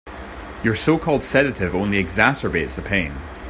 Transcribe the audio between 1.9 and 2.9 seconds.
exacerbates the